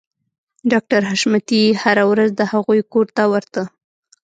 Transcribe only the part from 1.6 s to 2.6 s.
هره ورځ د